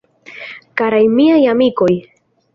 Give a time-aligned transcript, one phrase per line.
[0.81, 1.93] Karaj Miaj Amikoj!